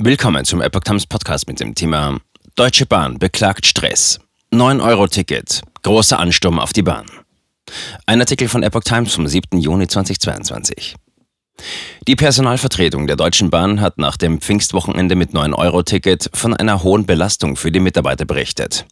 [0.00, 2.18] Willkommen zum Epoch Times Podcast mit dem Thema
[2.56, 4.18] Deutsche Bahn beklagt Stress.
[4.52, 5.60] 9-Euro-Ticket.
[5.84, 7.06] Großer Ansturm auf die Bahn.
[8.04, 9.60] Ein Artikel von Epoch Times vom 7.
[9.60, 10.96] Juni 2022.
[12.08, 17.54] Die Personalvertretung der Deutschen Bahn hat nach dem Pfingstwochenende mit 9-Euro-Ticket von einer hohen Belastung
[17.54, 18.86] für die Mitarbeiter berichtet.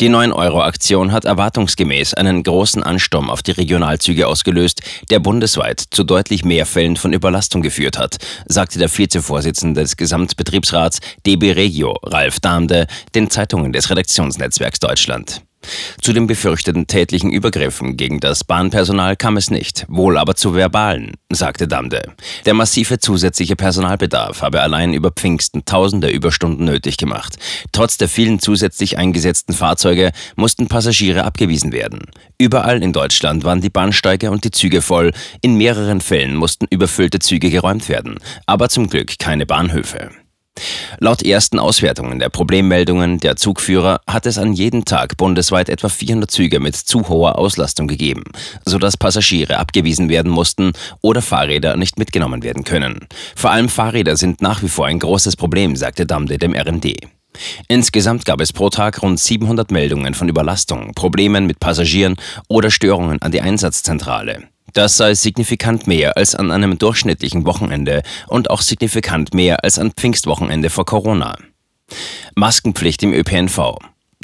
[0.00, 6.44] Die 9-Euro-Aktion hat erwartungsgemäß einen großen Ansturm auf die Regionalzüge ausgelöst, der bundesweit zu deutlich
[6.44, 8.16] mehr Fällen von Überlastung geführt hat,
[8.46, 15.42] sagte der Vizevorsitzende des Gesamtbetriebsrats DB Regio, Ralf Damde, den Zeitungen des Redaktionsnetzwerks Deutschland.
[16.00, 21.12] Zu den befürchteten tätlichen Übergriffen gegen das Bahnpersonal kam es nicht, wohl aber zu verbalen,
[21.30, 22.02] sagte Damde.
[22.46, 27.36] Der massive zusätzliche Personalbedarf habe allein über Pfingsten tausende Überstunden nötig gemacht.
[27.72, 32.00] Trotz der vielen zusätzlich eingesetzten Fahrzeuge mussten Passagiere abgewiesen werden.
[32.38, 35.12] Überall in Deutschland waren die Bahnsteige und die Züge voll.
[35.40, 40.10] In mehreren Fällen mussten überfüllte Züge geräumt werden, aber zum Glück keine Bahnhöfe.
[41.00, 46.28] Laut ersten Auswertungen der Problemmeldungen der Zugführer hat es an jedem Tag bundesweit etwa 400
[46.28, 48.24] Züge mit zu hoher Auslastung gegeben,
[48.64, 53.06] sodass Passagiere abgewiesen werden mussten oder Fahrräder nicht mitgenommen werden können.
[53.36, 56.96] Vor allem Fahrräder sind nach wie vor ein großes Problem, sagte Damde dem RND.
[57.68, 62.16] Insgesamt gab es pro Tag rund 700 Meldungen von Überlastung, Problemen mit Passagieren
[62.48, 64.48] oder Störungen an die Einsatzzentrale.
[64.78, 69.90] Das sei signifikant mehr als an einem durchschnittlichen Wochenende und auch signifikant mehr als an
[69.90, 71.36] Pfingstwochenende vor Corona.
[72.36, 73.74] Maskenpflicht im ÖPNV.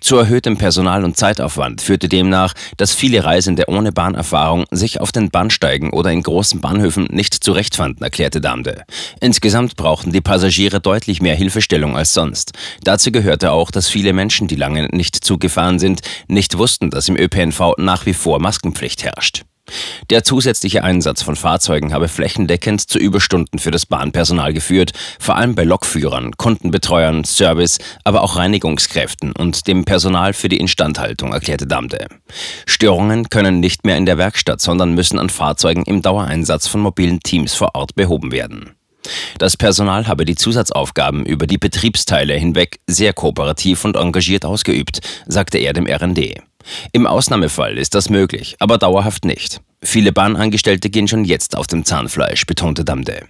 [0.00, 5.28] Zu erhöhtem Personal- und Zeitaufwand führte demnach, dass viele Reisende ohne Bahnerfahrung sich auf den
[5.28, 8.84] Bahnsteigen oder in großen Bahnhöfen nicht zurechtfanden, erklärte Damde.
[9.20, 12.52] Insgesamt brauchten die Passagiere deutlich mehr Hilfestellung als sonst.
[12.84, 17.16] Dazu gehörte auch, dass viele Menschen, die lange nicht zugefahren sind, nicht wussten, dass im
[17.16, 19.42] ÖPNV nach wie vor Maskenpflicht herrscht.
[20.10, 25.54] Der zusätzliche Einsatz von Fahrzeugen habe flächendeckend zu Überstunden für das Bahnpersonal geführt, vor allem
[25.54, 32.06] bei Lokführern, Kundenbetreuern, Service, aber auch Reinigungskräften und dem Personal für die Instandhaltung, erklärte Damde.
[32.66, 37.20] Störungen können nicht mehr in der Werkstatt, sondern müssen an Fahrzeugen im Dauereinsatz von mobilen
[37.20, 38.72] Teams vor Ort behoben werden.
[39.38, 45.58] Das Personal habe die Zusatzaufgaben über die Betriebsteile hinweg sehr kooperativ und engagiert ausgeübt, sagte
[45.58, 46.42] er dem RND.
[46.92, 49.60] Im Ausnahmefall ist das möglich, aber dauerhaft nicht.
[49.82, 53.26] Viele Bahnangestellte gehen schon jetzt auf dem Zahnfleisch, betonte Damde.